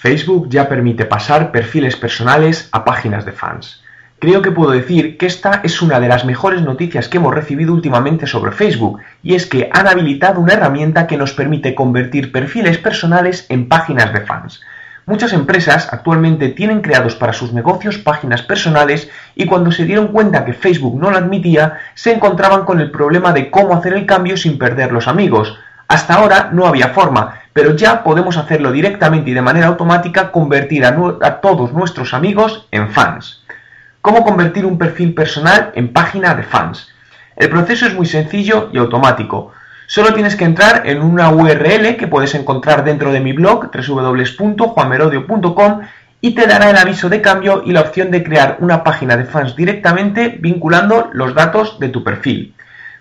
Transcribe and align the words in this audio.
Facebook 0.00 0.48
ya 0.48 0.66
permite 0.66 1.04
pasar 1.04 1.52
perfiles 1.52 1.94
personales 1.94 2.70
a 2.72 2.86
páginas 2.86 3.26
de 3.26 3.32
fans. 3.32 3.82
Creo 4.18 4.40
que 4.40 4.50
puedo 4.50 4.70
decir 4.70 5.18
que 5.18 5.26
esta 5.26 5.60
es 5.62 5.82
una 5.82 6.00
de 6.00 6.08
las 6.08 6.24
mejores 6.24 6.62
noticias 6.62 7.06
que 7.06 7.18
hemos 7.18 7.34
recibido 7.34 7.74
últimamente 7.74 8.26
sobre 8.26 8.52
Facebook, 8.52 9.00
y 9.22 9.34
es 9.34 9.44
que 9.44 9.68
han 9.70 9.86
habilitado 9.86 10.40
una 10.40 10.54
herramienta 10.54 11.06
que 11.06 11.18
nos 11.18 11.34
permite 11.34 11.74
convertir 11.74 12.32
perfiles 12.32 12.78
personales 12.78 13.44
en 13.50 13.68
páginas 13.68 14.10
de 14.14 14.22
fans. 14.22 14.62
Muchas 15.04 15.34
empresas 15.34 15.92
actualmente 15.92 16.48
tienen 16.48 16.80
creados 16.80 17.14
para 17.14 17.34
sus 17.34 17.52
negocios 17.52 17.98
páginas 17.98 18.40
personales 18.40 19.10
y 19.34 19.44
cuando 19.44 19.70
se 19.70 19.84
dieron 19.84 20.08
cuenta 20.08 20.46
que 20.46 20.54
Facebook 20.54 20.98
no 20.98 21.10
lo 21.10 21.18
admitía, 21.18 21.76
se 21.92 22.14
encontraban 22.14 22.64
con 22.64 22.80
el 22.80 22.90
problema 22.90 23.34
de 23.34 23.50
cómo 23.50 23.74
hacer 23.74 23.92
el 23.92 24.06
cambio 24.06 24.38
sin 24.38 24.56
perder 24.56 24.92
los 24.92 25.08
amigos. 25.08 25.58
Hasta 25.88 26.14
ahora 26.14 26.50
no 26.52 26.66
había 26.66 26.90
forma, 26.90 27.39
pero 27.52 27.76
ya 27.76 28.02
podemos 28.02 28.36
hacerlo 28.36 28.72
directamente 28.72 29.30
y 29.30 29.34
de 29.34 29.42
manera 29.42 29.68
automática 29.68 30.30
convertir 30.30 30.84
a, 30.84 31.40
todos 31.40 31.72
nuestros 31.72 32.14
amigos 32.14 32.66
en 32.70 32.90
fans. 32.90 33.42
¿Cómo 34.02 34.22
convertir 34.22 34.64
un 34.64 34.78
perfil 34.78 35.14
personal 35.14 35.72
en 35.74 35.92
página 35.92 36.34
de 36.34 36.42
fans? 36.42 36.88
El 37.36 37.50
proceso 37.50 37.86
es 37.86 37.94
muy 37.94 38.06
sencillo 38.06 38.70
y 38.72 38.78
automático. 38.78 39.52
Solo 39.86 40.14
tienes 40.14 40.36
que 40.36 40.44
entrar 40.44 40.82
en 40.86 41.02
una 41.02 41.30
URL 41.30 41.96
que 41.96 42.06
puedes 42.06 42.34
encontrar 42.34 42.84
dentro 42.84 43.12
de 43.12 43.20
mi 43.20 43.32
blog 43.32 43.70
www.juanmerodio.com 43.72 45.80
y 46.20 46.34
te 46.34 46.46
dará 46.46 46.70
el 46.70 46.76
aviso 46.76 47.08
de 47.08 47.20
cambio 47.20 47.62
y 47.64 47.72
la 47.72 47.80
opción 47.80 48.10
de 48.10 48.22
crear 48.22 48.58
una 48.60 48.84
página 48.84 49.16
de 49.16 49.24
fans 49.24 49.56
directamente 49.56 50.38
vinculando 50.40 51.10
los 51.12 51.34
datos 51.34 51.80
de 51.80 51.88
tu 51.88 52.04
perfil. 52.04 52.54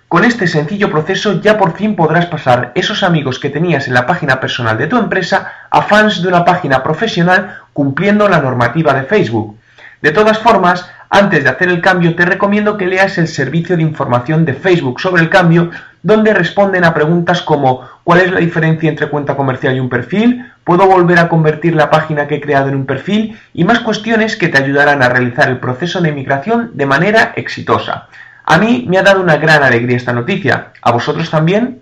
Con 0.09 0.25
este 0.25 0.47
sencillo 0.47 0.89
proceso 0.89 1.39
ya 1.39 1.55
por 1.59 1.77
fin 1.77 1.95
podrás 1.95 2.25
pasar 2.25 2.71
esos 2.73 3.03
amigos 3.03 3.37
que 3.37 3.51
tenías 3.51 3.87
en 3.87 3.93
la 3.93 4.07
página 4.07 4.39
personal 4.39 4.75
de 4.75 4.87
tu 4.87 4.97
empresa 4.97 5.51
a 5.69 5.83
fans 5.83 6.23
de 6.23 6.27
una 6.27 6.43
página 6.43 6.81
profesional 6.81 7.59
cumpliendo 7.73 8.27
la 8.27 8.41
normativa 8.41 8.95
de 8.95 9.03
Facebook. 9.03 9.59
De 10.01 10.11
todas 10.11 10.39
formas, 10.39 10.89
antes 11.11 11.43
de 11.43 11.51
hacer 11.51 11.69
el 11.69 11.79
cambio 11.79 12.15
te 12.15 12.25
recomiendo 12.25 12.75
que 12.75 12.87
leas 12.87 13.19
el 13.19 13.27
servicio 13.27 13.77
de 13.77 13.83
información 13.83 14.45
de 14.45 14.55
Facebook 14.55 14.99
sobre 14.99 15.21
el 15.21 15.29
cambio, 15.29 15.69
donde 16.01 16.33
responden 16.33 16.85
a 16.85 16.93
preguntas 16.95 17.43
como 17.43 17.87
¿cuál 18.03 18.21
es 18.21 18.31
la 18.31 18.39
diferencia 18.39 18.89
entre 18.89 19.09
cuenta 19.09 19.37
comercial 19.37 19.75
y 19.75 19.79
un 19.79 19.89
perfil? 19.89 20.43
¿Puedo 20.63 20.87
volver 20.87 21.19
a 21.19 21.29
convertir 21.29 21.75
la 21.75 21.91
página 21.91 22.25
que 22.25 22.37
he 22.37 22.41
creado 22.41 22.69
en 22.69 22.75
un 22.75 22.87
perfil? 22.87 23.37
y 23.53 23.63
más 23.63 23.81
cuestiones 23.81 24.37
que 24.37 24.47
te 24.47 24.57
ayudarán 24.57 25.03
a 25.03 25.09
realizar 25.09 25.49
el 25.49 25.59
proceso 25.59 26.01
de 26.01 26.11
migración 26.11 26.71
de 26.73 26.87
manera 26.87 27.33
exitosa. 27.35 28.07
A 28.49 28.57
mí 28.57 28.85
me 28.89 28.97
ha 28.97 29.03
dado 29.03 29.21
una 29.21 29.37
gran 29.37 29.61
alegría 29.61 29.95
esta 29.95 30.11
noticia. 30.11 30.73
¿A 30.81 30.91
vosotros 30.91 31.29
también? 31.29 31.78